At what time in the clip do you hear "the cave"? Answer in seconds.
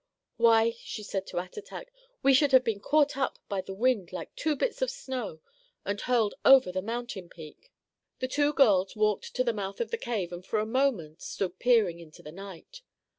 9.91-10.33